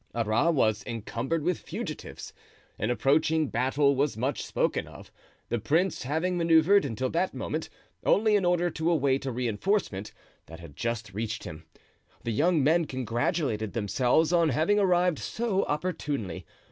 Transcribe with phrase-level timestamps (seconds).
[0.15, 2.33] Arras was encumbered with fugitives.
[2.79, 5.11] An approaching battle was much spoken of,
[5.49, 7.69] the prince having manoeuvred, until that movement,
[8.03, 10.11] only in order to await a reinforcement
[10.47, 11.65] that had just reached him.
[12.23, 16.47] The young men congratulated themselves on having arrived so opportunely.